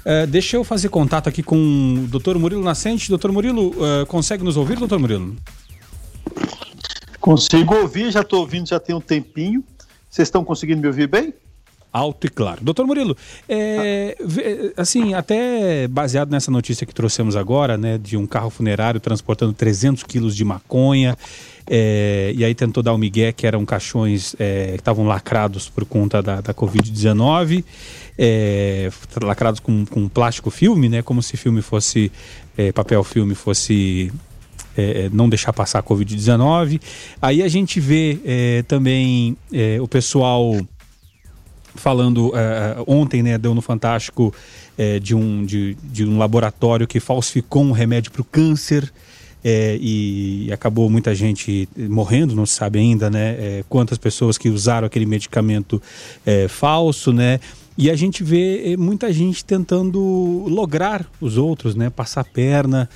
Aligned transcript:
Uh, 0.00 0.26
deixa 0.26 0.56
eu 0.56 0.64
fazer 0.64 0.88
contato 0.88 1.28
aqui 1.28 1.42
com 1.42 1.56
o 2.04 2.06
doutor 2.08 2.38
Murilo 2.38 2.62
Nascente. 2.62 3.08
Doutor 3.08 3.32
Murilo, 3.32 3.68
uh, 3.70 4.06
consegue 4.06 4.42
nos 4.42 4.56
ouvir, 4.56 4.78
doutor 4.78 4.98
Murilo? 4.98 5.36
Consigo 7.20 7.74
ouvir, 7.74 8.10
já 8.10 8.22
estou 8.22 8.40
ouvindo 8.40 8.68
já 8.68 8.80
tem 8.80 8.94
um 8.94 9.00
tempinho. 9.00 9.62
Vocês 10.08 10.26
estão 10.26 10.44
conseguindo 10.44 10.80
me 10.80 10.86
ouvir 10.86 11.06
bem? 11.06 11.34
Alto 11.92 12.26
e 12.26 12.30
claro. 12.30 12.62
Doutor 12.62 12.86
Murilo, 12.86 13.16
é, 13.48 14.16
assim, 14.76 15.12
até 15.12 15.88
baseado 15.88 16.30
nessa 16.30 16.50
notícia 16.50 16.86
que 16.86 16.94
trouxemos 16.94 17.34
agora, 17.34 17.76
né, 17.76 17.98
de 17.98 18.16
um 18.16 18.26
carro 18.26 18.48
funerário 18.48 19.00
transportando 19.00 19.52
300 19.52 20.04
quilos 20.04 20.36
de 20.36 20.44
maconha, 20.44 21.18
é, 21.72 22.32
e 22.34 22.44
aí 22.44 22.52
tentou 22.52 22.82
dar 22.82 22.92
o 22.92 22.98
migué 22.98 23.30
que 23.30 23.46
eram 23.46 23.64
caixões 23.64 24.34
é, 24.40 24.72
que 24.72 24.80
estavam 24.80 25.06
lacrados 25.06 25.68
por 25.68 25.84
conta 25.84 26.20
da, 26.20 26.40
da 26.40 26.52
Covid-19, 26.52 27.64
é, 28.18 28.90
lacrados 29.22 29.60
com, 29.60 29.86
com 29.86 30.08
plástico 30.08 30.50
filme, 30.50 30.88
né, 30.88 31.00
como 31.00 31.22
se 31.22 31.36
filme 31.36 31.62
fosse, 31.62 32.10
é, 32.58 32.72
papel 32.72 33.04
filme 33.04 33.36
fosse 33.36 34.12
é, 34.76 35.08
não 35.12 35.28
deixar 35.28 35.52
passar 35.52 35.78
a 35.78 35.82
Covid-19. 35.84 36.80
Aí 37.22 37.40
a 37.40 37.46
gente 37.46 37.78
vê 37.78 38.64
também 38.66 39.36
o 39.80 39.86
pessoal 39.86 40.60
falando 41.76 42.30
uh, 42.30 42.84
ontem, 42.84 43.22
né, 43.22 43.38
deu 43.38 43.54
no 43.54 43.62
Fantástico 43.62 44.34
de, 45.00 45.14
um, 45.14 45.44
de, 45.44 45.76
de, 45.84 46.04
um 46.04 46.18
laboratório 46.18 46.86
que 46.86 46.98
falsificou 46.98 47.62
um 47.62 47.70
remédio 47.70 48.10
para 48.10 48.22
o 48.22 48.24
câncer. 48.24 48.90
É, 49.42 49.78
e 49.80 50.50
acabou 50.52 50.90
muita 50.90 51.14
gente 51.14 51.68
morrendo, 51.76 52.34
não 52.34 52.44
se 52.44 52.54
sabe 52.54 52.78
ainda, 52.78 53.08
né? 53.08 53.36
É, 53.38 53.64
quantas 53.68 53.96
pessoas 53.96 54.36
que 54.36 54.48
usaram 54.48 54.86
aquele 54.86 55.06
medicamento 55.06 55.80
é, 56.26 56.46
falso, 56.46 57.12
né? 57.12 57.40
E 57.78 57.90
a 57.90 57.96
gente 57.96 58.22
vê 58.22 58.76
muita 58.78 59.10
gente 59.10 59.42
tentando 59.42 60.44
lograr 60.46 61.06
os 61.20 61.38
outros, 61.38 61.74
né? 61.74 61.88
Passar 61.88 62.24
perna, 62.24 62.88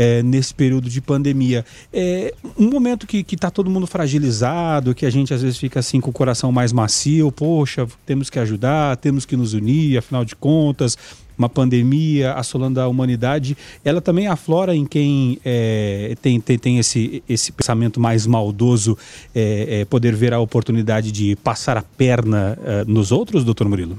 é, 0.00 0.22
nesse 0.22 0.54
período 0.54 0.88
de 0.88 0.98
pandemia. 0.98 1.62
É 1.92 2.32
um 2.58 2.70
momento 2.70 3.06
que 3.06 3.22
está 3.30 3.50
todo 3.50 3.68
mundo 3.68 3.86
fragilizado, 3.86 4.94
que 4.94 5.04
a 5.04 5.10
gente 5.10 5.34
às 5.34 5.42
vezes 5.42 5.58
fica 5.58 5.80
assim 5.80 6.00
com 6.00 6.08
o 6.08 6.12
coração 6.12 6.50
mais 6.50 6.72
macio, 6.72 7.30
poxa, 7.30 7.86
temos 8.06 8.30
que 8.30 8.38
ajudar, 8.38 8.96
temos 8.96 9.26
que 9.26 9.36
nos 9.36 9.52
unir, 9.52 9.98
afinal 9.98 10.24
de 10.24 10.34
contas, 10.34 10.96
uma 11.36 11.50
pandemia 11.50 12.32
assolando 12.32 12.80
a 12.80 12.88
humanidade, 12.88 13.54
ela 13.84 14.00
também 14.00 14.26
aflora 14.26 14.74
em 14.74 14.86
quem 14.86 15.38
é, 15.44 16.16
tem, 16.22 16.40
tem, 16.40 16.58
tem 16.58 16.78
esse, 16.78 17.22
esse 17.28 17.52
pensamento 17.52 18.00
mais 18.00 18.26
maldoso, 18.26 18.96
é, 19.34 19.80
é, 19.80 19.84
poder 19.84 20.16
ver 20.16 20.32
a 20.32 20.40
oportunidade 20.40 21.12
de 21.12 21.36
passar 21.36 21.76
a 21.76 21.82
perna 21.82 22.58
é, 22.64 22.84
nos 22.86 23.12
outros, 23.12 23.44
doutor 23.44 23.68
Murilo? 23.68 23.98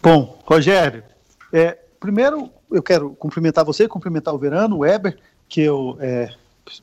Bom, 0.00 0.38
Rogério, 0.46 1.02
é, 1.52 1.76
primeiro 1.98 2.50
eu 2.70 2.82
quero 2.82 3.10
cumprimentar 3.10 3.64
você, 3.64 3.88
cumprimentar 3.88 4.34
o 4.34 4.38
Verano, 4.38 4.76
o 4.76 4.78
Weber, 4.80 5.18
que 5.48 5.60
eu 5.62 5.96
é, 6.00 6.32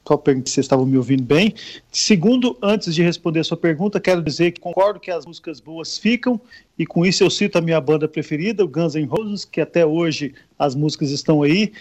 só 0.08 0.18
pergunto 0.18 0.50
se 0.50 0.56
vocês 0.56 0.66
estavam 0.66 0.86
me 0.86 0.98
ouvindo 0.98 1.24
bem. 1.24 1.54
Segundo, 1.92 2.58
antes 2.62 2.94
de 2.94 3.04
responder 3.04 3.42
a 3.42 3.44
sua 3.44 3.58
pergunta, 3.58 4.00
quero 4.00 4.22
dizer 4.22 4.52
que 4.52 4.60
concordo 4.60 5.00
que 5.00 5.12
as 5.12 5.26
músicas 5.26 5.60
boas 5.60 5.98
ficam, 5.98 6.40
e 6.78 6.86
com 6.86 7.06
isso 7.06 7.24
eu 7.24 7.30
cito 7.30 7.58
a 7.58 7.62
minha 7.62 7.80
banda 7.80 8.08
preferida, 8.08 8.64
o 8.64 8.68
Guns 8.68 8.96
N' 8.96 9.06
Roses, 9.06 9.46
que 9.46 9.62
até 9.62 9.86
hoje 9.86 10.34
as 10.58 10.76
músicas 10.76 11.12
estão 11.12 11.44
aí. 11.44 11.72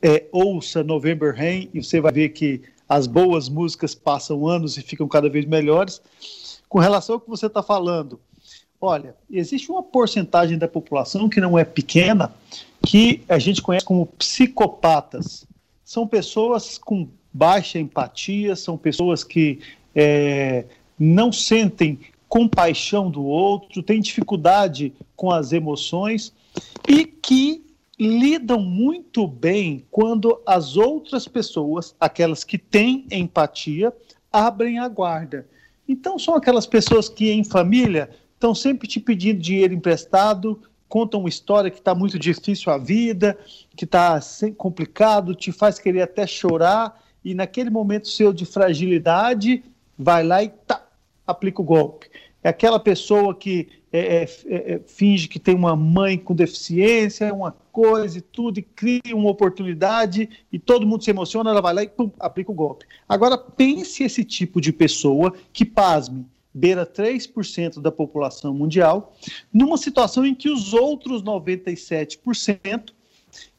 É, 0.00 0.26
ouça 0.30 0.82
November 0.82 1.34
Rain 1.34 1.68
e 1.74 1.82
você 1.82 2.00
vai 2.00 2.12
ver 2.12 2.28
que 2.30 2.62
as 2.88 3.06
boas 3.06 3.48
músicas 3.48 3.94
passam 3.94 4.46
anos 4.46 4.76
e 4.76 4.82
ficam 4.82 5.08
cada 5.08 5.28
vez 5.28 5.44
melhores. 5.44 6.00
Com 6.68 6.78
relação 6.78 7.16
ao 7.16 7.20
que 7.20 7.28
você 7.28 7.46
está 7.46 7.62
falando, 7.62 8.20
olha, 8.80 9.14
existe 9.30 9.70
uma 9.70 9.82
porcentagem 9.82 10.56
da 10.56 10.68
população 10.68 11.28
que 11.28 11.40
não 11.40 11.58
é 11.58 11.64
pequena, 11.64 12.32
que 12.88 13.22
a 13.28 13.38
gente 13.38 13.60
conhece 13.60 13.84
como 13.84 14.06
psicopatas. 14.06 15.46
São 15.84 16.06
pessoas 16.06 16.78
com 16.78 17.06
baixa 17.30 17.78
empatia, 17.78 18.56
são 18.56 18.78
pessoas 18.78 19.22
que 19.22 19.58
é, 19.94 20.64
não 20.98 21.30
sentem 21.30 22.00
compaixão 22.30 23.10
do 23.10 23.22
outro, 23.22 23.82
têm 23.82 24.00
dificuldade 24.00 24.94
com 25.14 25.30
as 25.30 25.52
emoções 25.52 26.32
e 26.88 27.04
que 27.04 27.62
lidam 28.00 28.58
muito 28.58 29.28
bem 29.28 29.84
quando 29.90 30.40
as 30.46 30.78
outras 30.78 31.28
pessoas, 31.28 31.94
aquelas 32.00 32.42
que 32.42 32.56
têm 32.56 33.06
empatia, 33.10 33.92
abrem 34.32 34.78
a 34.78 34.88
guarda. 34.88 35.46
Então, 35.86 36.18
são 36.18 36.34
aquelas 36.34 36.66
pessoas 36.66 37.06
que 37.06 37.30
em 37.30 37.44
família 37.44 38.08
estão 38.32 38.54
sempre 38.54 38.88
te 38.88 38.98
pedindo 38.98 39.42
dinheiro 39.42 39.74
emprestado, 39.74 40.62
conta 40.88 41.16
uma 41.16 41.28
história 41.28 41.70
que 41.70 41.78
está 41.78 41.94
muito 41.94 42.18
difícil 42.18 42.72
a 42.72 42.78
vida, 42.78 43.38
que 43.76 43.84
está 43.84 44.18
complicado, 44.56 45.34
te 45.34 45.52
faz 45.52 45.78
querer 45.78 46.02
até 46.02 46.26
chorar, 46.26 47.02
e 47.24 47.34
naquele 47.34 47.70
momento 47.70 48.08
seu 48.08 48.32
de 48.32 48.46
fragilidade, 48.46 49.62
vai 49.98 50.24
lá 50.24 50.42
e 50.42 50.48
tá, 50.48 50.86
aplica 51.26 51.60
o 51.60 51.64
golpe. 51.64 52.08
É 52.42 52.48
aquela 52.48 52.78
pessoa 52.78 53.34
que 53.34 53.68
é, 53.92 53.98
é, 53.98 54.22
é, 54.22 54.72
é 54.74 54.80
finge 54.86 55.28
que 55.28 55.38
tem 55.38 55.54
uma 55.54 55.74
mãe 55.74 56.16
com 56.16 56.34
deficiência, 56.34 57.34
uma 57.34 57.52
coisa 57.72 58.18
e 58.18 58.20
tudo, 58.20 58.58
e 58.58 58.62
cria 58.62 59.14
uma 59.14 59.30
oportunidade, 59.30 60.28
e 60.52 60.58
todo 60.58 60.86
mundo 60.86 61.04
se 61.04 61.10
emociona, 61.10 61.50
ela 61.50 61.60
vai 61.60 61.74
lá 61.74 61.82
e 61.82 61.88
pum, 61.88 62.10
aplica 62.18 62.50
o 62.50 62.54
golpe. 62.54 62.86
Agora, 63.08 63.36
pense 63.36 64.04
esse 64.04 64.24
tipo 64.24 64.60
de 64.60 64.72
pessoa 64.72 65.34
que, 65.52 65.64
pasme, 65.64 66.24
beira 66.58 66.84
3% 66.84 67.80
da 67.80 67.92
população 67.92 68.52
mundial, 68.52 69.14
numa 69.52 69.76
situação 69.76 70.26
em 70.26 70.34
que 70.34 70.50
os 70.50 70.74
outros 70.74 71.22
97% 71.22 72.92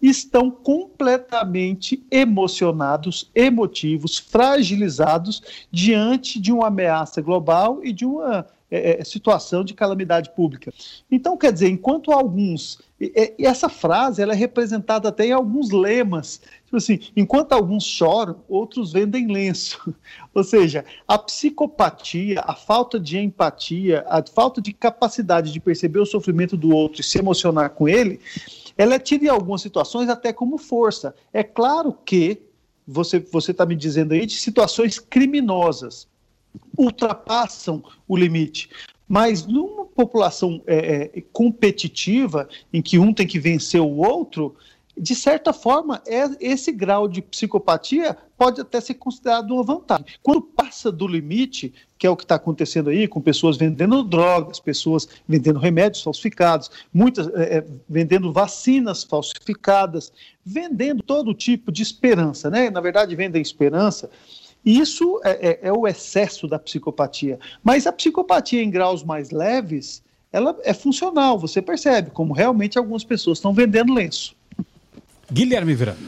estão 0.02 0.50
completamente 0.50 2.06
emocionados, 2.10 3.30
emotivos, 3.34 4.18
fragilizados 4.18 5.42
diante 5.72 6.40
de 6.40 6.52
uma 6.52 6.68
ameaça 6.68 7.22
global 7.22 7.80
e 7.84 7.92
de 7.92 8.06
uma 8.06 8.46
é, 8.72 9.02
é 9.02 9.04
situação 9.04 9.64
de 9.64 9.74
calamidade 9.74 10.30
pública. 10.36 10.72
Então, 11.10 11.36
quer 11.36 11.52
dizer, 11.52 11.70
enquanto 11.70 12.12
alguns. 12.12 12.80
E, 13.02 13.34
e 13.40 13.46
essa 13.46 13.70
frase 13.70 14.22
ela 14.22 14.34
é 14.34 14.36
representada 14.36 15.10
até 15.10 15.28
em 15.28 15.32
alguns 15.32 15.72
lemas 15.72 16.42
Tipo 16.70 16.78
assim, 16.78 17.00
enquanto 17.18 17.54
alguns 17.54 17.84
choram, 17.84 18.44
outros 18.48 18.94
vendem 18.94 19.26
lenço. 19.26 19.92
Ou 20.36 20.44
seja, 20.44 20.86
a 21.08 21.18
psicopatia, 21.18 22.44
a 22.46 22.54
falta 22.54 23.00
de 23.00 23.18
empatia, 23.18 24.06
a 24.08 24.24
falta 24.24 24.62
de 24.62 24.72
capacidade 24.72 25.52
de 25.52 25.60
perceber 25.60 25.98
o 25.98 26.06
sofrimento 26.06 26.56
do 26.56 26.70
outro 26.70 27.02
e 27.02 27.04
se 27.04 27.18
emocionar 27.18 27.72
com 27.72 27.90
ele, 27.90 28.20
ela 28.80 28.96
é 28.96 29.00
tida 29.00 29.26
em 29.26 29.28
algumas 29.28 29.62
situações 29.62 30.08
até 30.08 30.32
como 30.32 30.58
força. 30.58 31.14
É 31.34 31.44
claro 31.44 31.92
que 32.06 32.42
você 32.88 33.18
está 33.52 33.66
me 33.66 33.76
dizendo 33.76 34.14
aí 34.14 34.26
de 34.26 34.38
situações 34.38 34.98
criminosas 34.98 36.08
ultrapassam 36.78 37.84
o 38.08 38.16
limite. 38.16 38.70
Mas 39.06 39.46
numa 39.46 39.86
população 39.86 40.64
é, 40.66 41.12
é, 41.14 41.22
competitiva, 41.34 42.48
em 42.72 42.82
que 42.82 42.98
um 42.98 43.14
tem 43.14 43.28
que 43.28 43.38
vencer 43.38 43.82
o 43.82 43.98
outro, 43.98 44.56
de 45.00 45.16
certa 45.16 45.54
forma, 45.54 46.02
é, 46.06 46.30
esse 46.42 46.74
grau 46.74 47.08
de 47.08 47.22
psicopatia 47.22 48.18
pode 48.38 48.60
até 48.60 48.82
ser 48.82 48.96
considerado 48.96 49.52
uma 49.52 49.64
vantagem. 49.64 50.06
Quando 50.22 50.42
passa 50.42 50.92
do 50.92 51.08
limite, 51.08 51.74
que 51.98 52.06
é 52.06 52.10
o 52.10 52.18
que 52.18 52.24
está 52.26 52.36
acontecendo 52.36 52.90
aí, 52.90 53.08
com 53.08 53.22
pessoas 53.22 53.56
vendendo 53.56 54.04
drogas, 54.04 54.60
pessoas 54.60 55.08
vendendo 55.26 55.58
remédios 55.58 56.04
falsificados, 56.04 56.70
muitas 56.94 57.28
é, 57.30 57.60
é, 57.60 57.66
vendendo 57.88 58.34
vacinas 58.34 59.06
falsificadas, 59.06 60.12
vendendo 60.46 61.02
todo 61.02 61.34
tipo 61.34 61.72
de 61.72 61.82
esperança, 61.82 62.50
né? 62.50 62.70
Na 62.70 62.82
verdade, 62.82 63.16
vendem 63.16 63.42
esperança. 63.42 64.10
Isso 64.66 65.22
é, 65.24 65.50
é, 65.50 65.60
é 65.70 65.74
o 65.74 65.88
excesso 65.88 66.46
da 66.46 66.60
psicopatia. 66.60 67.40
Mas 67.64 67.88
a 67.88 67.94
psicopatia 67.94 68.62
em 68.62 68.70
graus 68.70 69.02
mais 69.02 69.32
leves, 69.32 70.04
ela 70.30 70.58
é 70.64 70.74
funcional. 70.74 71.40
Você 71.40 71.62
percebe 71.62 72.12
como 72.12 72.34
realmente 72.34 72.78
algumas 72.78 73.06
pessoas 73.06 73.38
estão 73.38 73.54
vendendo 73.54 73.94
lenço. 73.94 74.38
Guilherme 75.32 75.74
Verano. 75.76 76.00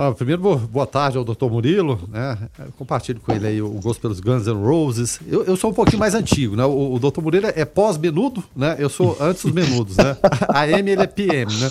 Ah, 0.00 0.12
primeiro, 0.12 0.40
boa 0.40 0.86
tarde 0.86 1.18
ao 1.18 1.24
Dr. 1.24 1.46
Murilo, 1.46 2.08
né? 2.08 2.38
Compartilho 2.78 3.18
com 3.18 3.32
ele 3.32 3.48
aí 3.48 3.60
o 3.60 3.68
gosto 3.70 4.00
pelos 4.00 4.20
Guns 4.20 4.46
N' 4.46 4.52
Roses. 4.54 5.18
Eu, 5.26 5.42
eu 5.44 5.56
sou 5.56 5.70
um 5.70 5.74
pouquinho 5.74 5.98
mais 5.98 6.14
antigo, 6.14 6.54
né? 6.54 6.64
O, 6.64 6.94
o 6.94 6.98
Dr. 7.00 7.20
Murilo 7.20 7.46
é 7.52 7.64
pós-menudo, 7.64 8.44
né? 8.54 8.76
Eu 8.78 8.88
sou 8.88 9.16
antes 9.20 9.42
dos 9.42 9.52
menudos, 9.52 9.96
né? 9.96 10.16
A 10.54 10.68
M, 10.68 10.88
ele 10.88 11.02
é 11.02 11.06
PM, 11.08 11.52
né? 11.52 11.68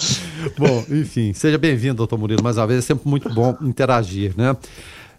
Bom, 0.58 0.84
enfim, 0.90 1.32
seja 1.32 1.58
bem-vindo, 1.58 2.06
Dr. 2.06 2.18
Murilo, 2.18 2.44
mais 2.44 2.58
uma 2.58 2.68
vez. 2.68 2.80
É 2.80 2.88
sempre 2.88 3.08
muito 3.08 3.34
bom 3.34 3.56
interagir, 3.62 4.34
né? 4.36 4.58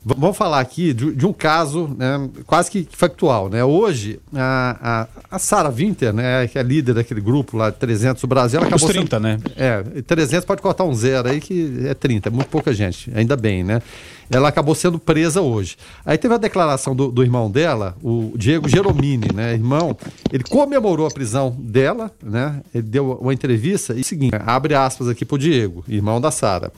Vamos 0.05 0.37
falar 0.37 0.61
aqui 0.61 0.93
de, 0.93 1.15
de 1.15 1.27
um 1.27 1.33
caso 1.33 1.95
né, 1.97 2.29
quase 2.47 2.71
que 2.71 2.89
factual. 2.91 3.49
Né? 3.49 3.65
Hoje, 3.65 4.21
a, 4.35 5.06
a, 5.31 5.37
a 5.37 5.39
Sara 5.39 5.71
Winter, 5.71 6.12
né, 6.12 6.47
que 6.47 6.59
é 6.59 6.62
líder 6.62 6.95
daquele 6.95 7.21
grupo 7.21 7.56
lá, 7.56 7.71
300 7.71 8.21
do 8.21 8.27
Brasil, 8.27 8.59
ela 8.59 8.69
acabou 8.69 8.87
Os 8.87 8.93
30, 8.93 9.17
sendo, 9.17 9.23
né? 9.23 9.39
É, 9.56 9.83
300 10.03 10.45
pode 10.45 10.62
cortar 10.62 10.85
um 10.85 10.95
zero 10.95 11.29
aí, 11.29 11.41
que 11.41 11.87
é 11.87 11.95
30, 11.95 12.29
é 12.29 12.33
muito 12.33 12.49
pouca 12.49 12.73
gente, 12.73 13.11
ainda 13.15 13.37
bem, 13.37 13.65
né? 13.65 13.83
Ela 14.30 14.48
acabou 14.48 14.75
sendo 14.75 14.98
presa 14.98 15.40
hoje. 15.40 15.76
Aí 16.04 16.19
teve 16.19 16.34
a 16.34 16.38
declaração 16.38 16.94
do, 16.94 17.10
do 17.10 17.22
irmão 17.22 17.50
dela, 17.50 17.96
o 18.02 18.32
Diego 18.36 18.69
Geromini, 18.69 19.28
né, 19.34 19.54
irmão, 19.54 19.96
ele 20.32 20.44
comemorou 20.44 21.06
a 21.06 21.10
prisão 21.10 21.56
dela, 21.58 22.10
né? 22.22 22.62
Ele 22.75 22.82
deu 22.82 23.12
uma 23.20 23.32
entrevista 23.32 23.94
e 23.94 24.04
seguinte, 24.04 24.34
abre 24.46 24.75
aspas 24.75 25.08
aqui 25.08 25.25
pro 25.25 25.38
Diego, 25.38 25.84
irmão 25.88 26.20
da 26.20 26.30
Sara. 26.30 26.72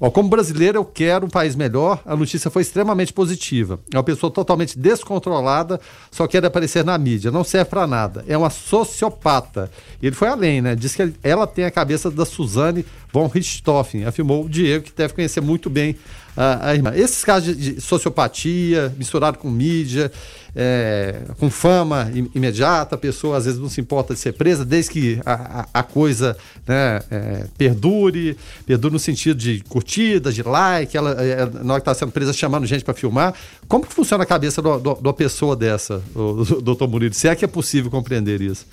Ó, 0.00 0.10
como 0.10 0.28
brasileiro, 0.28 0.78
eu 0.78 0.84
quero 0.84 1.26
um 1.26 1.30
país 1.30 1.54
melhor. 1.54 2.00
A 2.04 2.16
notícia 2.16 2.50
foi 2.50 2.62
extremamente 2.62 3.12
positiva. 3.12 3.78
É 3.92 3.96
uma 3.96 4.02
pessoa 4.02 4.30
totalmente 4.30 4.78
descontrolada, 4.78 5.80
só 6.10 6.26
quer 6.26 6.44
aparecer 6.44 6.84
na 6.84 6.98
mídia. 6.98 7.30
Não 7.30 7.44
serve 7.44 7.70
para 7.70 7.86
nada. 7.86 8.24
É 8.26 8.36
uma 8.36 8.50
sociopata. 8.50 9.70
Ele 10.02 10.14
foi 10.14 10.28
além, 10.28 10.60
né? 10.60 10.74
Diz 10.74 10.94
que 10.94 11.12
ela 11.22 11.46
tem 11.46 11.64
a 11.64 11.70
cabeça 11.70 12.10
da 12.10 12.24
Suzane 12.24 12.84
von 13.12 13.28
Richthofen, 13.28 14.04
afirmou 14.04 14.44
o 14.44 14.48
Diego, 14.48 14.84
que 14.84 14.92
deve 14.92 15.14
conhecer 15.14 15.40
muito 15.40 15.70
bem 15.70 15.96
a, 16.36 16.70
a 16.70 16.74
irmã. 16.74 16.92
Esses 16.94 17.24
casos 17.24 17.56
de, 17.56 17.80
sociopatia, 17.80 18.94
misturado 18.96 19.38
com 19.38 19.50
mídia, 19.50 20.10
é, 20.56 21.22
com 21.38 21.50
fama 21.50 22.10
imediata, 22.34 22.94
a 22.94 22.98
pessoa 22.98 23.36
às 23.36 23.44
vezes 23.44 23.58
não 23.58 23.68
se 23.68 23.80
importa 23.80 24.14
de 24.14 24.20
ser 24.20 24.32
presa, 24.32 24.64
desde 24.64 24.90
que 24.92 25.20
a, 25.26 25.66
a, 25.74 25.82
coisa 25.82 26.36
né, 26.66 27.00
é, 27.10 27.46
perdure, 27.58 28.36
perdure 28.64 28.92
no 28.92 28.98
sentido 28.98 29.36
de 29.36 29.60
curtida, 29.68 30.32
de 30.32 30.42
like, 30.42 30.96
ela, 30.96 31.10
é, 31.22 31.46
na 31.46 31.74
hora 31.74 31.80
que 31.80 31.90
está 31.90 31.94
sendo 31.94 32.12
presa, 32.12 32.32
chamando 32.32 32.66
gente 32.66 32.84
para 32.84 32.94
filmar. 32.94 33.34
Como 33.66 33.84
que 33.84 33.92
funciona 33.92 34.22
a 34.22 34.26
cabeça 34.26 34.62
de 34.62 34.68
uma 34.68 35.12
pessoa 35.12 35.56
dessa, 35.56 36.02
o, 36.14 36.44
doutor 36.62 36.88
Murilo? 36.88 37.14
Se 37.14 37.28
é 37.28 37.34
que 37.34 37.44
é 37.44 37.48
possível 37.48 37.90
compreender 37.90 38.40
isso? 38.40 38.66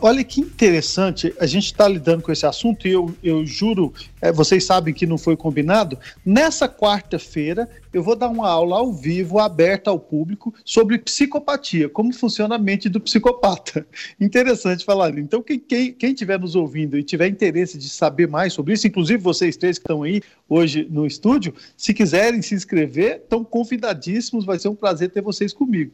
Olha 0.00 0.22
que 0.22 0.40
interessante, 0.40 1.34
a 1.40 1.46
gente 1.46 1.64
está 1.64 1.88
lidando 1.88 2.22
com 2.22 2.30
esse 2.30 2.46
assunto 2.46 2.86
e 2.86 2.92
eu, 2.92 3.12
eu 3.24 3.44
juro, 3.44 3.92
é, 4.20 4.30
vocês 4.30 4.64
sabem 4.64 4.94
que 4.94 5.04
não 5.04 5.18
foi 5.18 5.36
combinado. 5.36 5.98
Nessa 6.24 6.68
quarta-feira, 6.68 7.68
eu 7.92 8.00
vou 8.00 8.14
dar 8.14 8.28
uma 8.28 8.48
aula 8.48 8.76
ao 8.76 8.92
vivo, 8.92 9.40
aberta 9.40 9.90
ao 9.90 9.98
público, 9.98 10.54
sobre 10.64 10.98
psicopatia, 10.98 11.88
como 11.88 12.14
funciona 12.14 12.54
a 12.54 12.58
mente 12.58 12.88
do 12.88 13.00
psicopata. 13.00 13.84
Interessante 14.20 14.84
falar. 14.84 15.18
Então, 15.18 15.42
quem, 15.42 15.58
quem, 15.58 15.92
quem 15.92 16.10
estiver 16.12 16.38
nos 16.38 16.54
ouvindo 16.54 16.96
e 16.96 17.02
tiver 17.02 17.26
interesse 17.26 17.76
de 17.76 17.88
saber 17.88 18.28
mais 18.28 18.52
sobre 18.52 18.74
isso, 18.74 18.86
inclusive 18.86 19.20
vocês 19.20 19.56
três 19.56 19.76
que 19.76 19.82
estão 19.82 20.04
aí 20.04 20.22
hoje 20.48 20.86
no 20.88 21.04
estúdio, 21.04 21.52
se 21.76 21.92
quiserem 21.92 22.42
se 22.42 22.54
inscrever, 22.54 23.16
estão 23.16 23.44
convidadíssimos, 23.44 24.44
vai 24.44 24.58
ser 24.58 24.68
um 24.68 24.74
prazer 24.74 25.10
ter 25.10 25.20
vocês 25.20 25.52
comigo. 25.52 25.90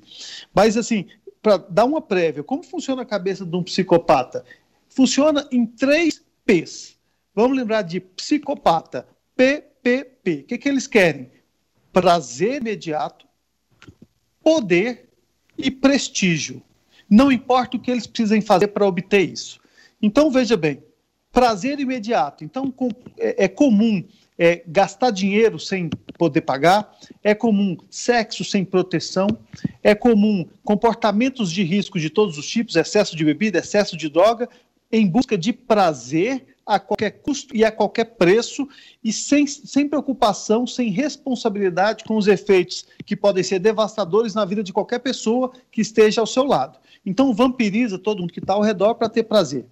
Mas, 0.55 0.77
assim, 0.77 1.07
para 1.43 1.57
dar 1.57 1.85
uma 1.85 2.01
prévia, 2.01 2.43
como 2.43 2.63
funciona 2.63 3.03
a 3.03 3.07
cabeça 3.07 3.45
de 3.45 3.57
um 3.57 3.63
psicopata? 3.63 4.45
Funciona 4.89 5.49
em 5.51 5.65
três 5.67 6.23
P's. 6.45 6.99
Vamos 7.35 7.57
lembrar 7.57 7.83
de 7.83 8.01
psicopata. 8.01 9.07
PPP. 9.37 10.41
O 10.43 10.45
que, 10.45 10.59
que 10.59 10.69
eles 10.69 10.87
querem? 10.87 11.31
Prazer 11.93 12.61
imediato, 12.61 13.27
poder 14.43 15.09
e 15.57 15.71
prestígio. 15.71 16.63
Não 17.09 17.33
importa 17.33 17.77
o 17.77 17.81
que 17.81 17.91
eles 17.91 18.07
precisem 18.07 18.41
fazer 18.41 18.69
para 18.69 18.87
obter 18.87 19.21
isso. 19.21 19.61
Então, 20.01 20.31
veja 20.31 20.57
bem, 20.57 20.83
prazer 21.33 21.81
imediato. 21.81 22.45
Então, 22.45 22.73
é, 23.19 23.45
é 23.45 23.49
comum 23.49 24.07
é, 24.41 24.63
gastar 24.67 25.11
dinheiro 25.11 25.59
sem 25.59 25.91
poder 26.17 26.41
pagar, 26.41 26.97
é 27.23 27.35
comum 27.35 27.77
sexo 27.91 28.43
sem 28.43 28.65
proteção, 28.65 29.29
é 29.83 29.95
comum 29.95 30.49
comportamentos 30.65 31.53
de 31.53 31.63
risco 31.63 32.01
de 32.01 32.09
todos 32.09 32.39
os 32.39 32.49
tipos, 32.49 32.75
excesso 32.75 33.15
de 33.15 33.23
bebida, 33.23 33.59
excesso 33.59 33.99
de 33.99 34.09
droga, 34.09 34.49
em 34.91 35.07
busca 35.07 35.37
de 35.37 35.53
prazer 35.53 36.47
a 36.65 36.81
qualquer 36.81 37.11
custo 37.11 37.55
e 37.55 37.65
a 37.65 37.71
qualquer 37.71 38.17
preço, 38.17 38.67
e 39.05 39.13
sem, 39.13 39.47
sem 39.47 39.87
preocupação, 39.87 40.67
sem 40.67 40.89
responsabilidade 40.89 42.05
com 42.05 42.17
os 42.17 42.27
efeitos 42.27 42.87
que 43.05 43.15
podem 43.15 43.43
ser 43.43 43.59
devastadores 43.59 44.35
na 44.35 44.47
vida 44.47 44.63
de 44.63 44.73
qualquer 44.73 45.01
pessoa 45.01 45.53
que 45.71 45.83
esteja 45.83 46.23
ao 46.23 46.27
seu 46.27 46.45
lado. 46.45 46.79
Então, 47.05 47.35
vampiriza 47.35 47.99
todo 47.99 48.21
mundo 48.21 48.33
que 48.33 48.41
está 48.41 48.55
ao 48.55 48.63
redor 48.63 48.95
para 48.95 49.09
ter 49.09 49.25
prazer. 49.25 49.67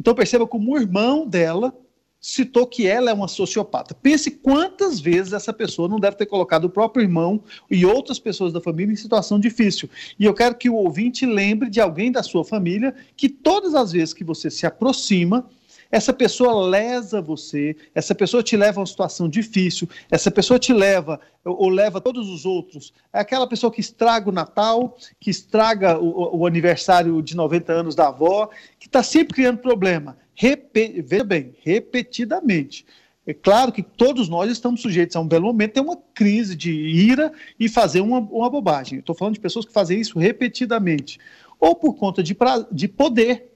Então, 0.00 0.14
perceba 0.14 0.46
como 0.46 0.72
o 0.72 0.78
irmão 0.78 1.26
dela 1.26 1.74
citou 2.20 2.66
que 2.66 2.86
ela 2.86 3.10
é 3.10 3.14
uma 3.14 3.28
sociopata. 3.28 3.94
Pense 3.94 4.30
quantas 4.30 4.98
vezes 4.98 5.32
essa 5.32 5.52
pessoa 5.52 5.88
não 5.88 6.00
deve 6.00 6.16
ter 6.16 6.26
colocado 6.26 6.64
o 6.64 6.70
próprio 6.70 7.02
irmão 7.02 7.42
e 7.70 7.86
outras 7.86 8.18
pessoas 8.18 8.52
da 8.52 8.60
família 8.60 8.92
em 8.92 8.96
situação 8.96 9.38
difícil. 9.38 9.88
E 10.18 10.24
eu 10.24 10.34
quero 10.34 10.56
que 10.56 10.68
o 10.68 10.74
ouvinte 10.74 11.24
lembre 11.24 11.70
de 11.70 11.80
alguém 11.80 12.10
da 12.10 12.22
sua 12.22 12.44
família 12.44 12.94
que 13.16 13.28
todas 13.28 13.74
as 13.74 13.92
vezes 13.92 14.12
que 14.12 14.24
você 14.24 14.50
se 14.50 14.66
aproxima, 14.66 15.48
essa 15.90 16.12
pessoa 16.12 16.68
lesa 16.68 17.20
você, 17.20 17.76
essa 17.94 18.14
pessoa 18.14 18.42
te 18.42 18.56
leva 18.56 18.78
a 18.78 18.82
uma 18.82 18.86
situação 18.86 19.28
difícil, 19.28 19.88
essa 20.10 20.30
pessoa 20.30 20.58
te 20.58 20.72
leva 20.72 21.20
ou 21.44 21.68
leva 21.68 22.00
todos 22.00 22.28
os 22.28 22.44
outros. 22.44 22.92
É 23.12 23.20
aquela 23.20 23.46
pessoa 23.46 23.72
que 23.72 23.80
estraga 23.80 24.28
o 24.28 24.32
Natal, 24.32 24.96
que 25.18 25.30
estraga 25.30 25.98
o, 25.98 26.38
o 26.38 26.46
aniversário 26.46 27.22
de 27.22 27.34
90 27.34 27.72
anos 27.72 27.94
da 27.94 28.08
avó, 28.08 28.50
que 28.78 28.86
está 28.86 29.02
sempre 29.02 29.34
criando 29.34 29.58
problema 29.58 30.16
Repe... 30.38 31.02
veja 31.02 31.24
bem, 31.24 31.52
repetidamente. 31.64 32.86
É 33.26 33.34
claro 33.34 33.72
que 33.72 33.82
todos 33.82 34.28
nós 34.28 34.50
estamos 34.50 34.80
sujeitos 34.80 35.16
a 35.16 35.20
um 35.20 35.26
belo 35.26 35.46
momento 35.46 35.72
ter 35.72 35.80
uma 35.80 35.98
crise 36.14 36.54
de 36.54 36.70
ira 36.72 37.32
e 37.58 37.68
fazer 37.68 38.00
uma, 38.00 38.20
uma 38.20 38.48
bobagem. 38.48 39.00
Estou 39.00 39.16
falando 39.16 39.34
de 39.34 39.40
pessoas 39.40 39.66
que 39.66 39.72
fazem 39.72 40.00
isso 40.00 40.18
repetidamente. 40.18 41.18
Ou 41.58 41.74
por 41.74 41.94
conta 41.96 42.22
de, 42.22 42.34
pra... 42.34 42.64
de 42.70 42.86
poder. 42.86 43.52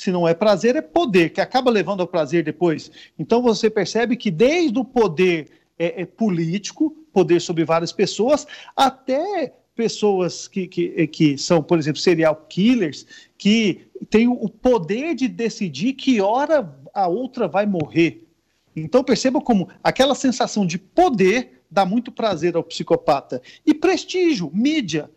Se 0.00 0.10
não 0.10 0.26
é 0.26 0.32
prazer, 0.32 0.76
é 0.76 0.80
poder, 0.80 1.28
que 1.28 1.42
acaba 1.42 1.70
levando 1.70 2.00
ao 2.00 2.06
prazer 2.06 2.42
depois. 2.42 2.90
Então 3.18 3.42
você 3.42 3.68
percebe 3.68 4.16
que 4.16 4.30
desde 4.30 4.78
o 4.78 4.82
poder 4.82 5.50
é, 5.78 6.00
é 6.00 6.06
político, 6.06 6.96
poder 7.12 7.38
sobre 7.38 7.66
várias 7.66 7.92
pessoas, 7.92 8.46
até 8.74 9.52
pessoas 9.74 10.48
que, 10.48 10.66
que, 10.66 11.06
que 11.08 11.36
são, 11.36 11.62
por 11.62 11.78
exemplo, 11.78 12.00
serial 12.00 12.34
killers, 12.48 13.04
que 13.36 13.90
têm 14.08 14.26
o 14.26 14.48
poder 14.48 15.14
de 15.14 15.28
decidir 15.28 15.92
que 15.92 16.18
hora 16.18 16.74
a 16.94 17.06
outra 17.06 17.46
vai 17.46 17.66
morrer. 17.66 18.26
Então 18.74 19.04
perceba 19.04 19.38
como 19.38 19.68
aquela 19.84 20.14
sensação 20.14 20.64
de 20.64 20.78
poder 20.78 21.60
dá 21.70 21.84
muito 21.84 22.10
prazer 22.10 22.56
ao 22.56 22.64
psicopata. 22.64 23.42
E 23.66 23.74
prestígio, 23.74 24.50
mídia. 24.54 25.10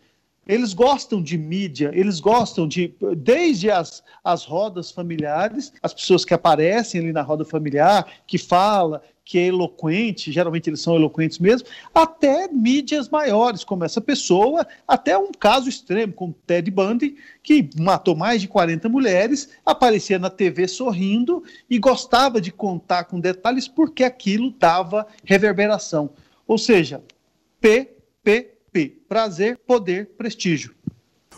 Eles 0.46 0.74
gostam 0.74 1.22
de 1.22 1.38
mídia, 1.38 1.90
eles 1.94 2.20
gostam 2.20 2.68
de, 2.68 2.94
desde 3.16 3.70
as, 3.70 4.02
as 4.22 4.44
rodas 4.44 4.90
familiares, 4.90 5.72
as 5.82 5.94
pessoas 5.94 6.24
que 6.24 6.34
aparecem 6.34 7.00
ali 7.00 7.12
na 7.12 7.22
roda 7.22 7.44
familiar, 7.44 8.06
que 8.26 8.36
fala, 8.36 9.02
que 9.24 9.38
é 9.38 9.46
eloquente, 9.46 10.30
geralmente 10.30 10.68
eles 10.68 10.82
são 10.82 10.94
eloquentes 10.94 11.38
mesmo, 11.38 11.66
até 11.94 12.46
mídias 12.48 13.08
maiores, 13.08 13.64
como 13.64 13.84
essa 13.84 14.00
pessoa, 14.00 14.66
até 14.86 15.16
um 15.16 15.32
caso 15.32 15.68
extremo, 15.68 16.12
como 16.12 16.36
Ted 16.46 16.70
Bundy, 16.70 17.16
que 17.42 17.70
matou 17.78 18.14
mais 18.14 18.42
de 18.42 18.48
40 18.48 18.88
mulheres, 18.88 19.48
aparecia 19.64 20.18
na 20.18 20.28
TV 20.28 20.68
sorrindo 20.68 21.42
e 21.70 21.78
gostava 21.78 22.40
de 22.40 22.52
contar 22.52 23.04
com 23.04 23.18
detalhes 23.18 23.66
porque 23.66 24.04
aquilo 24.04 24.50
dava 24.50 25.06
reverberação. 25.24 26.10
Ou 26.46 26.58
seja, 26.58 27.02
PPP, 28.74 28.92
prazer, 29.08 29.56
poder, 29.64 30.10
prestígio. 30.18 30.74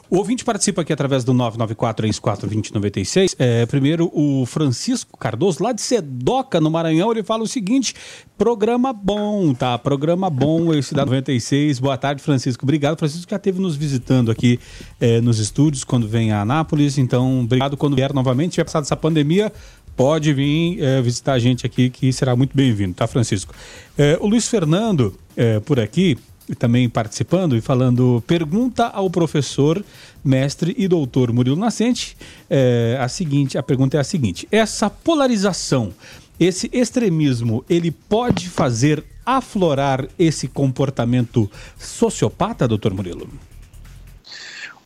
O 0.09 0.19
ouvinte 0.19 0.45
participa 0.45 0.83
aqui 0.83 0.93
através 0.93 1.25
do 1.25 1.35
994-34-2096. 1.35 3.35
É, 3.41 3.67
primeiro, 3.67 4.09
o 4.15 4.47
Francisco 4.47 5.19
Cardoso, 5.19 5.65
lá 5.65 5.73
de 5.73 5.83
Sedoca, 5.83 6.61
no 6.61 6.71
Maranhão, 6.71 7.11
ele 7.11 7.25
fala 7.25 7.43
o 7.43 7.47
seguinte: 7.47 7.93
programa 8.39 8.93
bom, 8.93 9.53
tá? 9.53 9.77
Programa 9.77 10.31
bom, 10.31 10.73
esse 10.73 10.95
da 10.95 11.05
96. 11.05 11.81
Boa 11.81 11.99
tarde, 11.99 12.23
Francisco. 12.23 12.65
Obrigado. 12.65 12.97
Francisco 12.97 13.29
já 13.29 13.37
esteve 13.37 13.61
nos 13.61 13.75
visitando 13.75 14.31
aqui 14.31 14.61
é, 15.01 15.21
nos 15.21 15.41
estúdios 15.41 15.83
quando 15.83 16.07
vem 16.07 16.31
a 16.31 16.43
Anápolis. 16.43 16.99
Então, 16.99 17.41
obrigado 17.41 17.77
quando 17.77 17.97
vier 17.97 18.15
novamente. 18.15 18.53
Tiver 18.53 18.65
passado 18.65 18.85
essa 18.85 18.97
pandemia, 18.97 19.53
pode 19.97 20.33
vir 20.33 20.81
é, 20.81 21.03
visitar 21.03 21.33
a 21.33 21.39
gente 21.41 21.67
aqui, 21.67 21.91
que 21.91 22.13
será 22.13 22.37
muito 22.37 22.57
bem-vindo, 22.57 22.95
tá, 22.95 23.09
Francisco? 23.09 23.53
É, 23.99 24.17
o 24.21 24.29
Luiz 24.29 24.47
Fernando, 24.47 25.19
é, 25.37 25.59
por 25.59 25.81
aqui, 25.81 26.17
também 26.55 26.89
participando 26.89 27.57
e 27.57 27.61
falando, 27.61 28.23
pergunta 28.27 28.87
ao 28.87 29.11
professor, 29.11 29.85
mestre 30.25 30.75
e 30.79 30.87
doutor 30.87 31.33
Murilo 31.33 31.57
Nascente, 31.57 32.17
é, 32.49 32.97
a 33.01 33.09
seguinte, 33.09 33.59
a 33.59 33.63
pergunta 33.63 33.97
é 33.97 34.01
a 34.01 34.05
seguinte, 34.05 34.47
essa 34.51 34.89
polarização, 34.89 35.93
esse 36.39 36.71
extremismo, 36.73 37.65
ele 37.69 37.91
pode 37.91 38.49
fazer 38.49 39.05
aflorar 39.25 40.07
esse 40.17 40.47
comportamento 40.47 41.51
sociopata, 41.77 42.69
doutor 42.69 42.95
Murilo? 42.95 43.29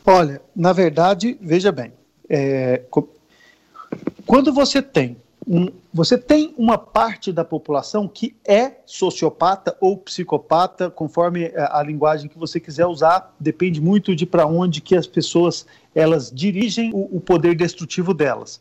Olha, 0.06 0.40
na 0.56 0.72
verdade, 0.72 1.36
veja 1.42 1.70
bem, 1.70 1.92
é, 2.28 2.82
quando 4.26 4.52
você 4.52 4.80
tem 4.80 5.18
um, 5.46 5.68
você 5.92 6.18
tem 6.18 6.54
uma 6.56 6.76
parte 6.76 7.32
da 7.32 7.44
população 7.44 8.06
que 8.06 8.36
é 8.46 8.76
sociopata 8.84 9.76
ou 9.80 9.96
psicopata, 9.96 10.90
conforme 10.90 11.46
a, 11.56 11.78
a 11.78 11.82
linguagem 11.82 12.28
que 12.28 12.38
você 12.38 12.60
quiser 12.60 12.86
usar, 12.86 13.34
depende 13.40 13.80
muito 13.80 14.14
de 14.14 14.26
para 14.26 14.46
onde 14.46 14.80
que 14.80 14.94
as 14.94 15.06
pessoas 15.06 15.66
elas 15.94 16.30
dirigem 16.30 16.92
o, 16.92 17.16
o 17.16 17.20
poder 17.20 17.54
destrutivo 17.54 18.12
delas. 18.12 18.60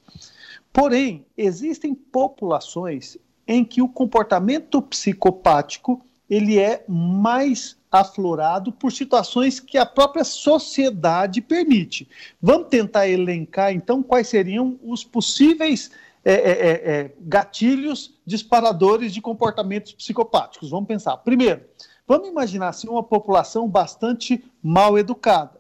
Porém, 0.72 1.26
existem 1.38 1.94
populações 1.94 3.18
em 3.48 3.66
que 3.66 3.82
o 3.82 3.90
comportamento 3.90 4.82
psicopático 4.82 6.06
ele 6.30 6.60
é 6.60 6.84
mais 6.88 7.76
aflorado 7.92 8.72
por 8.72 8.92
situações 8.92 9.60
que 9.60 9.78
a 9.78 9.86
própria 9.86 10.24
sociedade 10.24 11.42
permite. 11.42 12.08
Vamos 12.40 12.68
tentar 12.68 13.08
elencar, 13.08 13.74
então, 13.74 14.04
quais 14.04 14.28
seriam 14.28 14.80
os 14.84 15.04
possíveis 15.04 15.90
é, 16.30 16.34
é, 16.34 16.52
é, 16.52 16.72
é, 16.72 17.12
gatilhos 17.22 18.14
disparadores 18.24 19.12
de 19.12 19.20
comportamentos 19.20 19.94
psicopáticos. 19.94 20.70
Vamos 20.70 20.88
pensar. 20.88 21.18
Primeiro, 21.18 21.62
vamos 22.08 22.30
imaginar 22.30 22.68
assim, 22.68 22.88
uma 22.88 23.02
população 23.02 23.68
bastante 23.68 24.44
mal 24.62 24.96
educada. 24.96 25.60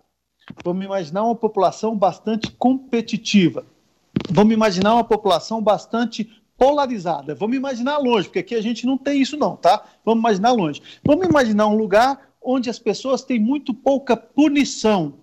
Vamos 0.63 0.85
imaginar 0.85 1.23
uma 1.23 1.35
população 1.35 1.97
bastante 1.97 2.51
competitiva. 2.51 3.65
Vamos 4.29 4.53
imaginar 4.53 4.93
uma 4.93 5.03
população 5.03 5.59
bastante 5.59 6.29
polarizada. 6.55 7.33
Vamos 7.33 7.57
imaginar 7.57 7.97
longe, 7.97 8.27
porque 8.27 8.39
aqui 8.39 8.53
a 8.53 8.61
gente 8.61 8.85
não 8.85 8.95
tem 8.95 9.19
isso 9.19 9.37
não, 9.37 9.55
tá? 9.55 9.83
Vamos 10.05 10.19
imaginar 10.21 10.51
longe. 10.51 10.83
Vamos 11.03 11.25
imaginar 11.25 11.65
um 11.65 11.75
lugar 11.75 12.29
onde 12.39 12.69
as 12.69 12.77
pessoas 12.77 13.23
têm 13.23 13.39
muito 13.39 13.73
pouca 13.73 14.15
punição. 14.15 15.15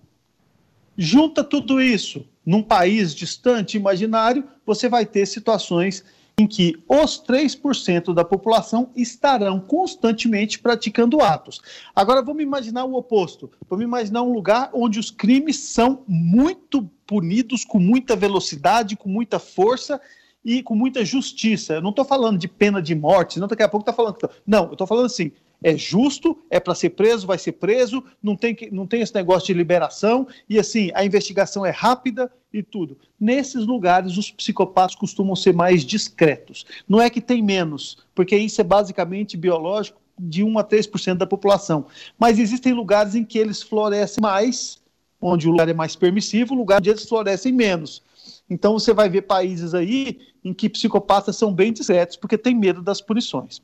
Junta 0.97 1.41
tudo 1.41 1.81
isso 1.81 2.25
num 2.47 2.63
país 2.63 3.13
distante, 3.13 3.75
imaginário, 3.75 4.41
você 4.65 4.87
vai 4.87 5.05
ter 5.05 5.25
situações 5.25 6.01
em 6.39 6.47
que 6.47 6.81
os 6.87 7.21
3% 7.21 8.13
da 8.13 8.23
população 8.23 8.89
estarão 8.95 9.59
constantemente 9.59 10.57
praticando 10.57 11.19
atos. 11.19 11.59
Agora 11.93 12.21
vamos 12.21 12.41
imaginar 12.41 12.85
o 12.85 12.95
oposto. 12.95 13.51
Vamos 13.69 13.83
imaginar 13.83 14.21
um 14.21 14.31
lugar 14.31 14.69
onde 14.73 14.97
os 14.97 15.11
crimes 15.11 15.59
são 15.59 16.05
muito 16.07 16.89
punidos 17.05 17.65
com 17.65 17.79
muita 17.79 18.15
velocidade, 18.15 18.95
com 18.95 19.09
muita 19.09 19.39
força 19.39 19.99
e 20.45 20.63
com 20.63 20.73
muita 20.73 21.03
justiça. 21.03 21.73
Eu 21.73 21.81
não 21.81 21.89
estou 21.89 22.05
falando 22.05 22.37
de 22.37 22.47
pena 22.47 22.81
de 22.81 22.95
morte, 22.95 23.33
senão 23.33 23.47
daqui 23.49 23.63
a 23.63 23.67
pouco 23.67 23.81
está 23.81 23.91
falando. 23.91 24.17
Não, 24.45 24.67
eu 24.67 24.71
estou 24.71 24.87
falando 24.87 25.07
assim: 25.07 25.33
é 25.63 25.75
justo, 25.75 26.37
é 26.49 26.59
para 26.59 26.75
ser 26.75 26.91
preso, 26.91 27.25
vai 27.25 27.37
ser 27.37 27.53
preso, 27.53 28.03
não 28.21 28.35
tem, 28.35 28.53
que, 28.53 28.69
não 28.71 28.85
tem 28.85 29.01
esse 29.01 29.13
negócio 29.15 29.47
de 29.47 29.53
liberação, 29.53 30.27
e 30.49 30.59
assim, 30.59 30.91
a 30.93 31.03
investigação 31.03 31.65
é 31.65 31.71
rápida 31.71 32.31
e 32.53 32.61
tudo. 32.61 32.97
Nesses 33.19 33.65
lugares, 33.65 34.17
os 34.17 34.31
psicopatas 34.31 34.95
costumam 34.95 35.35
ser 35.35 35.53
mais 35.53 35.83
discretos. 35.83 36.65
Não 36.87 37.01
é 37.01 37.09
que 37.09 37.21
tem 37.21 37.41
menos, 37.41 37.97
porque 38.13 38.37
isso 38.37 38.61
é 38.61 38.63
basicamente 38.63 39.35
biológico 39.35 39.99
de 40.19 40.43
1 40.43 40.59
a 40.59 40.63
3% 40.63 41.15
da 41.15 41.27
população. 41.27 41.85
Mas 42.17 42.39
existem 42.39 42.73
lugares 42.73 43.15
em 43.15 43.23
que 43.23 43.37
eles 43.37 43.61
florescem 43.61 44.21
mais, 44.21 44.79
onde 45.21 45.47
o 45.47 45.51
lugar 45.51 45.69
é 45.69 45.73
mais 45.73 45.95
permissivo, 45.95 46.55
lugar 46.55 46.79
onde 46.79 46.89
eles 46.89 47.07
florescem 47.07 47.51
menos. 47.51 48.03
Então 48.49 48.73
você 48.73 48.93
vai 48.93 49.09
ver 49.09 49.23
países 49.23 49.73
aí 49.73 50.19
em 50.43 50.53
que 50.53 50.69
psicopatas 50.69 51.35
são 51.35 51.53
bem 51.53 51.73
discretos 51.73 52.15
porque 52.15 52.37
tem 52.37 52.55
medo 52.55 52.81
das 52.81 53.01
punições. 53.01 53.61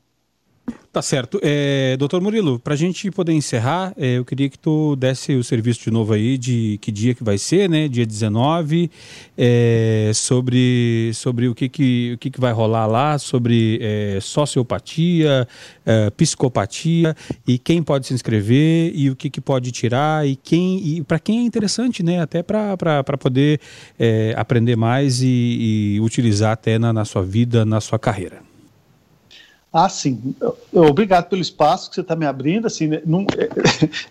Tá 0.93 1.01
certo. 1.01 1.39
É, 1.41 1.97
doutor 1.97 2.21
Murilo, 2.21 2.59
para 2.59 2.75
a 2.75 2.77
gente 2.77 3.09
poder 3.09 3.33
encerrar, 3.33 3.93
é, 3.97 4.19
eu 4.19 4.23
queria 4.23 4.47
que 4.47 4.59
tu 4.59 4.95
desse 4.95 5.33
o 5.33 5.43
serviço 5.43 5.81
de 5.81 5.89
novo 5.89 6.13
aí 6.13 6.37
de 6.37 6.77
que 6.81 6.91
dia 6.91 7.15
que 7.15 7.23
vai 7.23 7.39
ser, 7.39 7.67
né? 7.67 7.87
Dia 7.87 8.05
19, 8.05 8.91
é, 9.35 10.11
sobre, 10.13 11.09
sobre 11.15 11.47
o, 11.47 11.55
que, 11.55 11.67
que, 11.67 12.11
o 12.13 12.17
que, 12.19 12.29
que 12.29 12.39
vai 12.39 12.53
rolar 12.53 12.85
lá, 12.85 13.17
sobre 13.17 13.79
é, 13.81 14.19
sociopatia, 14.21 15.47
é, 15.83 16.11
psicopatia 16.11 17.15
e 17.47 17.57
quem 17.57 17.81
pode 17.81 18.05
se 18.05 18.13
inscrever 18.13 18.91
e 18.93 19.09
o 19.09 19.15
que, 19.15 19.31
que 19.31 19.41
pode 19.41 19.71
tirar 19.71 20.27
e 20.27 20.35
quem 20.35 20.77
e 20.77 21.01
para 21.01 21.17
quem 21.17 21.39
é 21.39 21.41
interessante, 21.41 22.03
né? 22.03 22.21
Até 22.21 22.43
para 22.43 23.17
poder 23.19 23.59
é, 23.97 24.35
aprender 24.37 24.75
mais 24.75 25.23
e, 25.23 25.95
e 25.95 25.99
utilizar 26.01 26.51
até 26.51 26.77
na, 26.77 26.93
na 26.93 27.03
sua 27.03 27.23
vida, 27.23 27.65
na 27.65 27.81
sua 27.81 27.97
carreira. 27.97 28.52
Ah, 29.73 29.89
sim. 29.89 30.35
Obrigado 30.71 31.29
pelo 31.29 31.41
espaço 31.41 31.89
que 31.89 31.95
você 31.95 32.01
está 32.01 32.15
me 32.15 32.27
abrindo. 32.27 32.67
Assim, 32.67 32.85
né? 32.85 33.01
Não, 33.03 33.25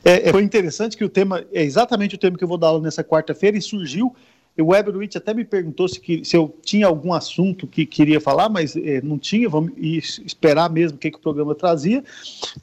é, 0.05 0.29
é, 0.29 0.33
foi 0.33 0.43
interessante 0.43 0.97
que 0.97 1.05
o 1.05 1.09
tema 1.09 1.45
é 1.53 1.63
exatamente 1.63 2.17
o 2.17 2.19
tema 2.19 2.37
que 2.37 2.43
eu 2.43 2.49
vou 2.49 2.59
dar 2.59 2.77
nessa 2.81 3.05
quarta-feira 3.05 3.57
e 3.57 3.63
surgiu. 3.63 4.13
O 4.59 4.73
Weberwitch 4.73 5.17
até 5.17 5.33
me 5.33 5.45
perguntou 5.45 5.89
se, 5.89 5.99
que, 5.99 6.25
se 6.25 6.37
eu 6.37 6.55
tinha 6.63 6.87
algum 6.87 7.13
assunto 7.13 7.67
que 7.67 7.87
queria 7.87 8.21
falar, 8.21 8.49
mas 8.49 8.77
é, 8.77 9.01
não 9.01 9.19
tinha. 9.19 9.49
Vamos 9.49 9.73
esperar 9.79 10.69
mesmo 10.71 10.97
o 10.97 11.01
que, 11.01 11.11
que 11.11 11.17
o 11.17 11.21
programa 11.21 11.55
trazia. 11.55 12.05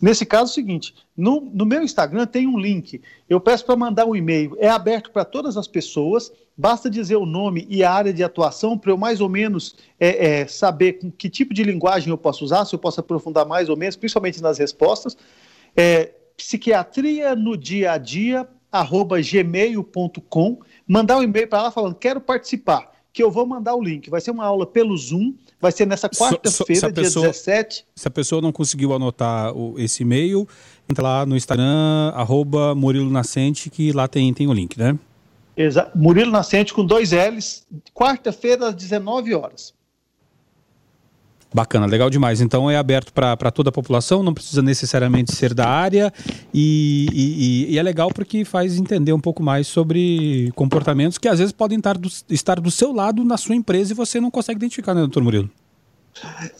Nesse 0.02 0.26
caso, 0.26 0.44
é 0.44 0.52
o 0.52 0.54
seguinte: 0.54 0.94
no, 1.18 1.42
no 1.42 1.66
meu 1.66 1.82
Instagram 1.82 2.26
tem 2.28 2.48
um 2.48 2.60
link. 2.60 3.02
Eu 3.30 3.40
peço 3.40 3.66
para 3.66 3.76
mandar 3.76 4.06
um 4.06 4.16
e-mail. 4.16 4.56
É 4.60 4.70
aberto 4.70 5.12
para 5.12 5.26
todas 5.26 5.58
as 5.58 5.68
pessoas 5.68 6.32
Basta 6.60 6.90
dizer 6.90 7.16
o 7.16 7.26
nome 7.26 7.66
e 7.70 7.86
a 7.86 7.90
área 7.94 8.12
de 8.12 8.22
atuação 8.22 8.78
para 8.78 8.92
eu 8.92 8.98
mais 8.98 9.22
ou 9.22 9.30
menos 9.30 9.78
é, 9.98 10.42
é, 10.42 10.46
saber 10.46 11.00
com 11.00 11.10
que 11.10 11.30
tipo 11.30 11.54
de 11.54 11.64
linguagem 11.64 12.10
eu 12.10 12.18
posso 12.18 12.44
usar, 12.44 12.66
se 12.66 12.76
eu 12.76 12.80
posso 12.80 13.00
aprofundar 13.00 13.46
mais 13.46 13.70
ou 13.70 13.78
menos, 13.78 13.96
principalmente 13.96 14.42
nas 14.42 14.58
respostas. 14.58 15.16
É, 15.74 16.12
psiquiatria 16.36 17.34
no 17.34 17.56
dia 17.56 17.94
a 17.94 17.98
dia, 17.98 18.46
arroba 18.72 19.22
gmail.com. 19.22 20.60
Mandar 20.88 21.18
um 21.18 21.24
e-mail 21.24 21.48
para 21.48 21.64
lá 21.64 21.72
falando, 21.72 21.96
quero 21.96 22.20
participar, 22.22 22.92
que 23.12 23.22
eu 23.22 23.32
vou 23.32 23.46
mandar 23.46 23.76
o 23.76 23.84
link. 23.84 24.10
Vai 24.10 24.22
ser 24.22 24.32
uma 24.32 24.46
aula 24.46 24.66
pelo 24.66 24.96
Zoom, 24.98 25.34
vai 25.60 25.72
ser 25.72 25.86
nessa 25.86 26.10
quarta-feira, 26.10 26.92
dia 26.92 27.04
pessoa, 27.04 27.28
17. 27.28 27.86
Se 27.96 28.08
a 28.08 28.12
pessoa 28.12 28.42
não 28.42 28.52
conseguiu 28.52 28.94
anotar 28.94 29.56
o, 29.56 29.80
esse 29.80 30.04
e-mail, 30.04 30.48
entra 30.90 31.04
lá 31.04 31.26
no 31.26 31.36
Instagram, 31.36 32.12
arroba 32.16 32.74
Murilo 32.76 33.10
Nascente, 33.10 33.70
que 33.70 33.92
lá 33.92 34.08
tem, 34.08 34.34
tem 34.34 34.48
o 34.48 34.54
link, 34.54 34.78
né? 34.78 34.98
Exa 35.56 35.92
Murilo 35.94 36.32
Nascente 36.32 36.74
com 36.74 36.86
dois 36.86 37.12
L's, 37.12 37.68
quarta-feira 37.94 38.70
às 38.70 38.76
19 38.76 39.36
horas. 39.36 39.74
Bacana, 41.52 41.88
legal 41.88 42.10
demais. 42.10 42.42
Então 42.42 42.70
é 42.70 42.78
aberto 42.78 43.12
para 43.12 43.52
toda 43.52 43.70
a 43.70 43.72
população, 43.72 44.22
não 44.22 44.34
precisa 44.34 44.62
necessariamente 44.62 45.36
ser 45.36 45.54
da 45.54 45.68
área 45.68 46.14
e, 46.54 47.08
e, 47.12 47.74
e, 47.74 47.80
é 47.80 47.82
legal 47.82 48.10
porque 48.14 48.46
faz 48.46 48.78
entender 48.78 49.14
um 49.14 49.20
pouco 49.20 49.42
mais 49.42 49.68
sobre 49.68 50.52
comportamentos 50.56 51.18
que 51.18 51.28
às 51.28 51.40
vezes 51.40 51.52
podem 51.52 51.80
estar 51.80 51.98
do, 51.98 52.08
estar 52.30 52.60
do 52.60 52.70
seu 52.70 52.94
lado 52.94 53.24
na 53.24 53.36
sua 53.36 53.56
empresa 53.56 53.94
e 53.94 53.96
você 53.96 54.20
não 54.20 54.30
consegue 54.30 54.58
identificar, 54.58 54.94
né, 54.94 55.02
doutor 55.02 55.24
Murilo? 55.24 55.50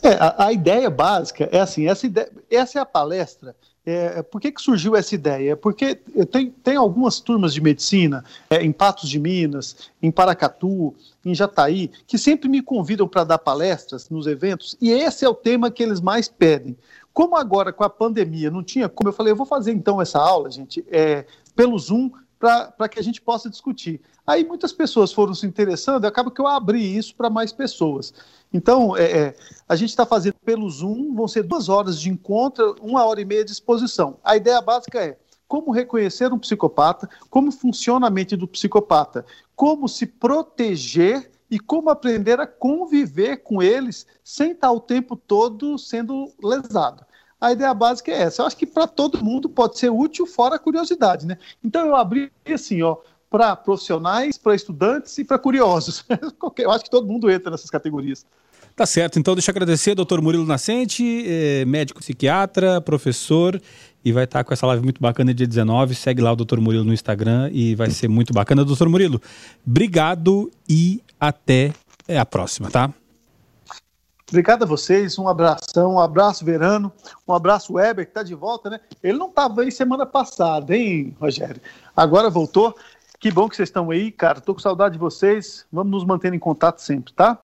É, 0.02 0.14
a, 0.14 0.46
a 0.46 0.52
ideia 0.52 0.90
básica 0.90 1.48
é 1.52 1.60
assim, 1.60 1.86
essa, 1.86 2.06
ideia, 2.06 2.30
essa 2.50 2.78
é 2.78 2.82
a 2.82 2.86
palestra 2.86 3.54
é, 3.90 4.22
por 4.22 4.40
que, 4.40 4.52
que 4.52 4.60
surgiu 4.60 4.94
essa 4.96 5.14
ideia? 5.14 5.56
Porque 5.56 5.94
tem, 6.30 6.50
tem 6.50 6.76
algumas 6.76 7.20
turmas 7.20 7.52
de 7.52 7.60
medicina, 7.60 8.24
é, 8.48 8.62
em 8.62 8.72
Patos 8.72 9.08
de 9.08 9.18
Minas, 9.18 9.90
em 10.02 10.10
Paracatu, 10.10 10.94
em 11.24 11.34
Jataí, 11.34 11.90
que 12.06 12.16
sempre 12.16 12.48
me 12.48 12.62
convidam 12.62 13.06
para 13.06 13.24
dar 13.24 13.38
palestras 13.38 14.08
nos 14.08 14.26
eventos, 14.26 14.76
e 14.80 14.90
esse 14.90 15.24
é 15.24 15.28
o 15.28 15.34
tema 15.34 15.70
que 15.70 15.82
eles 15.82 16.00
mais 16.00 16.28
pedem. 16.28 16.76
Como 17.12 17.36
agora 17.36 17.72
com 17.72 17.84
a 17.84 17.90
pandemia 17.90 18.50
não 18.50 18.62
tinha 18.62 18.88
como, 18.88 19.08
eu 19.08 19.12
falei, 19.12 19.32
eu 19.32 19.36
vou 19.36 19.46
fazer 19.46 19.72
então 19.72 20.00
essa 20.00 20.18
aula, 20.18 20.50
gente, 20.50 20.84
é, 20.90 21.24
pelo 21.54 21.78
Zoom, 21.78 22.10
para 22.40 22.88
que 22.88 22.98
a 22.98 23.02
gente 23.02 23.20
possa 23.20 23.50
discutir. 23.50 24.00
Aí 24.26 24.42
muitas 24.44 24.72
pessoas 24.72 25.12
foram 25.12 25.34
se 25.34 25.46
interessando, 25.46 26.04
e 26.04 26.06
acaba 26.06 26.30
que 26.30 26.40
eu 26.40 26.46
abri 26.46 26.96
isso 26.96 27.14
para 27.14 27.28
mais 27.28 27.52
pessoas. 27.52 28.14
Então, 28.52 28.96
é, 28.96 29.04
é, 29.04 29.36
a 29.68 29.76
gente 29.76 29.90
está 29.90 30.06
fazendo 30.06 30.36
pelo 30.42 30.68
Zoom, 30.70 31.14
vão 31.14 31.28
ser 31.28 31.42
duas 31.42 31.68
horas 31.68 32.00
de 32.00 32.08
encontro, 32.08 32.74
uma 32.80 33.04
hora 33.04 33.20
e 33.20 33.26
meia 33.26 33.44
de 33.44 33.52
exposição. 33.52 34.18
A 34.24 34.36
ideia 34.36 34.60
básica 34.62 35.04
é 35.04 35.18
como 35.46 35.70
reconhecer 35.70 36.32
um 36.32 36.38
psicopata, 36.38 37.10
como 37.28 37.52
funciona 37.52 38.06
a 38.06 38.10
mente 38.10 38.36
do 38.36 38.48
psicopata, 38.48 39.26
como 39.54 39.86
se 39.86 40.06
proteger 40.06 41.30
e 41.50 41.58
como 41.58 41.90
aprender 41.90 42.40
a 42.40 42.46
conviver 42.46 43.38
com 43.38 43.60
eles 43.60 44.06
sem 44.24 44.52
estar 44.52 44.70
o 44.70 44.80
tempo 44.80 45.14
todo 45.14 45.76
sendo 45.76 46.32
lesado. 46.42 47.04
A 47.40 47.52
ideia 47.52 47.72
básica 47.72 48.10
é 48.10 48.22
essa. 48.22 48.42
Eu 48.42 48.46
acho 48.46 48.56
que 48.56 48.66
para 48.66 48.86
todo 48.86 49.24
mundo 49.24 49.48
pode 49.48 49.78
ser 49.78 49.90
útil, 49.90 50.26
fora 50.26 50.56
a 50.56 50.58
curiosidade, 50.58 51.26
né? 51.26 51.38
Então 51.64 51.86
eu 51.86 51.96
abri 51.96 52.30
assim, 52.52 52.82
ó, 52.82 52.96
para 53.30 53.56
profissionais, 53.56 54.36
para 54.36 54.54
estudantes 54.54 55.16
e 55.16 55.24
para 55.24 55.38
curiosos. 55.38 56.04
eu 56.58 56.70
acho 56.70 56.84
que 56.84 56.90
todo 56.90 57.06
mundo 57.06 57.30
entra 57.30 57.50
nessas 57.50 57.70
categorias. 57.70 58.26
Tá 58.76 58.86
certo, 58.86 59.18
então 59.18 59.34
deixa 59.34 59.50
eu 59.50 59.52
agradecer, 59.52 59.94
doutor 59.94 60.22
Murilo 60.22 60.46
Nascente, 60.46 61.24
eh, 61.26 61.64
médico 61.66 62.00
psiquiatra, 62.00 62.80
professor, 62.80 63.60
e 64.04 64.12
vai 64.12 64.24
estar 64.24 64.42
com 64.44 64.54
essa 64.54 64.66
live 64.66 64.82
muito 64.82 65.00
bacana 65.00 65.34
dia 65.34 65.46
19. 65.46 65.94
Segue 65.94 66.22
lá 66.22 66.32
o 66.32 66.36
doutor 66.36 66.60
Murilo 66.60 66.84
no 66.84 66.92
Instagram 66.92 67.50
e 67.52 67.74
vai 67.74 67.90
ser 67.90 68.08
muito 68.08 68.32
bacana. 68.32 68.64
Doutor 68.64 68.88
Murilo, 68.88 69.20
obrigado 69.66 70.50
e 70.68 71.02
até 71.18 71.72
a 72.08 72.24
próxima, 72.24 72.70
tá? 72.70 72.92
Obrigado 74.30 74.62
a 74.62 74.66
vocês, 74.66 75.18
um 75.18 75.26
abração, 75.26 75.94
um 75.94 75.98
abraço 75.98 76.44
Verano, 76.44 76.92
um 77.26 77.34
abraço 77.34 77.72
Weber, 77.72 78.04
que 78.04 78.12
está 78.12 78.22
de 78.22 78.32
volta, 78.32 78.70
né? 78.70 78.80
Ele 79.02 79.18
não 79.18 79.26
estava 79.26 79.62
aí 79.62 79.72
semana 79.72 80.06
passada, 80.06 80.74
hein, 80.74 81.16
Rogério? 81.20 81.60
Agora 81.96 82.30
voltou. 82.30 82.72
Que 83.18 83.28
bom 83.28 83.48
que 83.48 83.56
vocês 83.56 83.68
estão 83.68 83.90
aí, 83.90 84.12
cara. 84.12 84.40
Tô 84.40 84.54
com 84.54 84.60
saudade 84.60 84.92
de 84.94 85.00
vocês. 85.00 85.66
Vamos 85.70 85.90
nos 85.90 86.04
manter 86.04 86.32
em 86.32 86.38
contato 86.38 86.78
sempre, 86.80 87.12
tá? 87.12 87.38